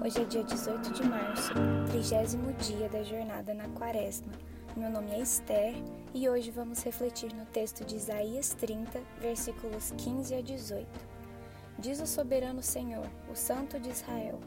[0.00, 1.52] Hoje é dia 18 de março,
[1.90, 4.32] trigésimo dia da jornada na quaresma.
[4.76, 5.74] Meu nome é Esther
[6.14, 10.86] e hoje vamos refletir no texto de Isaías 30, versículos 15 a 18.
[11.80, 14.38] Diz o soberano Senhor, o Santo de Israel: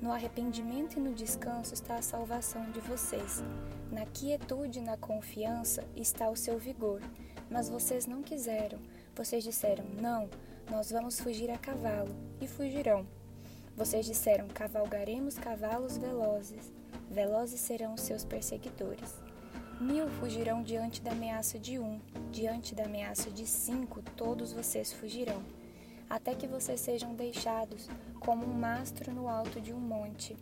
[0.00, 3.42] No arrependimento e no descanso está a salvação de vocês.
[3.90, 7.00] Na quietude e na confiança está o seu vigor.
[7.50, 8.78] Mas vocês não quiseram.
[9.16, 10.30] Vocês disseram: Não,
[10.70, 13.04] nós vamos fugir a cavalo, e fugirão
[13.80, 16.70] vocês disseram: cavalgaremos cavalos velozes,
[17.10, 19.14] velozes serão os seus perseguidores.
[19.80, 21.98] Mil fugirão diante da ameaça de um,
[22.30, 25.42] diante da ameaça de cinco, todos vocês fugirão,
[26.10, 27.88] até que vocês sejam deixados
[28.20, 30.36] como um mastro no alto de um monte,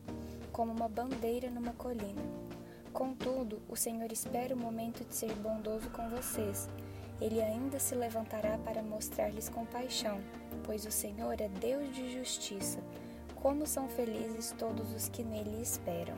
[0.51, 2.21] como uma bandeira numa colina.
[2.93, 6.69] Contudo, o Senhor espera o momento de ser bondoso com vocês.
[7.21, 10.21] Ele ainda se levantará para mostrar-lhes compaixão,
[10.65, 12.81] pois o Senhor é Deus de justiça
[13.43, 16.17] como são felizes todos os que nele esperam.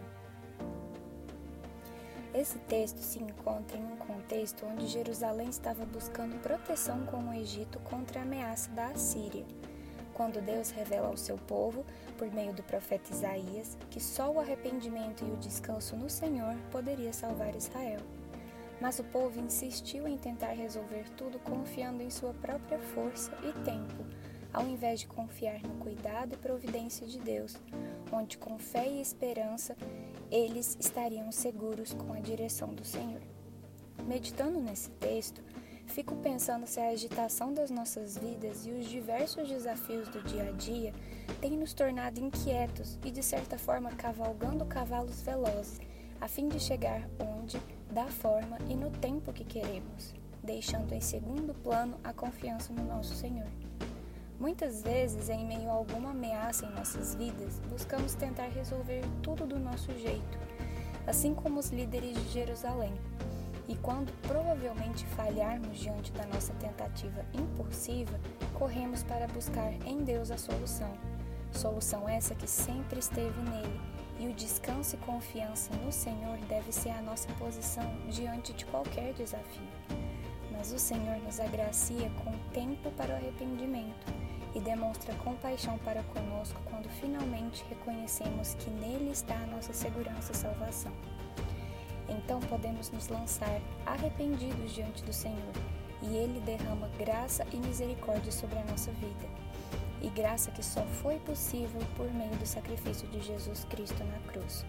[2.33, 7.81] Esse texto se encontra em um contexto onde Jerusalém estava buscando proteção com o Egito
[7.81, 9.45] contra a ameaça da Assíria,
[10.15, 11.85] quando Deus revela ao seu povo,
[12.17, 17.13] por meio do profeta Isaías, que só o arrependimento e o descanso no Senhor poderia
[17.13, 18.01] salvar Israel.
[18.81, 24.05] Mas o povo insistiu em tentar resolver tudo confiando em sua própria força e tempo,
[24.53, 27.57] ao invés de confiar no cuidado e providência de Deus,
[28.13, 29.77] onde com fé e esperança
[30.31, 33.21] eles estariam seguros com a direção do Senhor.
[34.07, 35.43] Meditando nesse texto,
[35.87, 40.53] fico pensando se a agitação das nossas vidas e os diversos desafios do dia a
[40.53, 40.93] dia
[41.41, 45.81] têm nos tornado inquietos e, de certa forma, cavalgando cavalos velozes,
[46.21, 51.55] a fim de chegar onde, da forma e no tempo que queremos, deixando em segundo
[51.55, 53.49] plano a confiança no nosso Senhor.
[54.41, 59.59] Muitas vezes, em meio a alguma ameaça em nossas vidas, buscamos tentar resolver tudo do
[59.59, 60.39] nosso jeito,
[61.07, 62.95] assim como os líderes de Jerusalém.
[63.69, 68.19] E quando provavelmente falharmos diante da nossa tentativa impulsiva,
[68.55, 70.91] corremos para buscar em Deus a solução.
[71.53, 73.81] Solução essa que sempre esteve nele,
[74.19, 79.13] e o descanso e confiança no Senhor deve ser a nossa posição diante de qualquer
[79.13, 79.69] desafio.
[80.51, 86.61] Mas o Senhor nos agracia com tempo para o arrependimento e demonstra compaixão para conosco
[86.69, 90.93] quando finalmente reconhecemos que nele está a nossa segurança e salvação.
[92.09, 95.55] Então podemos nos lançar arrependidos diante do Senhor,
[96.03, 99.29] e ele derrama graça e misericórdia sobre a nossa vida.
[100.03, 104.65] E graça que só foi possível por meio do sacrifício de Jesus Cristo na cruz.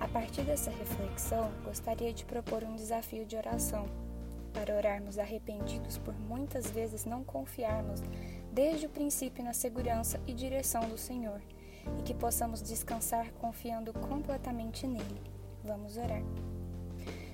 [0.00, 3.86] A partir dessa reflexão, gostaria de propor um desafio de oração,
[4.52, 8.02] para orarmos arrependidos por muitas vezes não confiarmos
[8.52, 11.40] desde o princípio na segurança e direção do Senhor,
[11.98, 15.20] e que possamos descansar confiando completamente nele.
[15.64, 16.22] Vamos orar.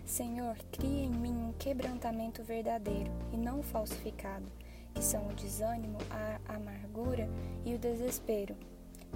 [0.04, 4.47] Senhor, cria em mim um quebrantamento verdadeiro e não falsificado,
[4.94, 7.28] que são o desânimo, a amargura
[7.65, 8.54] e o desespero.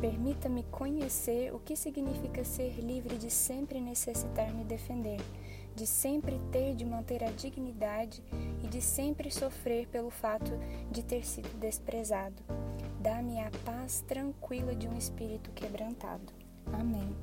[0.01, 5.21] Permita-me conhecer o que significa ser livre de sempre necessitar me defender
[5.75, 8.23] de sempre ter de manter a dignidade
[8.63, 10.53] e de sempre sofrer pelo fato
[10.91, 12.43] de ter sido desprezado.
[13.01, 16.33] Dá-me a paz tranquila de um espírito quebrantado.
[16.73, 17.17] Amém.